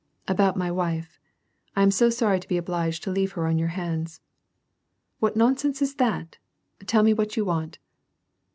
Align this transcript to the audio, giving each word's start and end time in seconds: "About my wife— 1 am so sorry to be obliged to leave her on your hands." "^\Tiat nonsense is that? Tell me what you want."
"About 0.37 0.57
my 0.57 0.71
wife— 0.71 1.19
1 1.75 1.83
am 1.83 1.91
so 1.91 2.09
sorry 2.09 2.39
to 2.39 2.47
be 2.47 2.57
obliged 2.57 3.03
to 3.03 3.11
leave 3.11 3.33
her 3.33 3.45
on 3.45 3.59
your 3.59 3.67
hands." 3.67 4.19
"^\Tiat 5.21 5.35
nonsense 5.35 5.79
is 5.79 5.93
that? 5.97 6.39
Tell 6.87 7.03
me 7.03 7.13
what 7.13 7.37
you 7.37 7.45
want." 7.45 7.77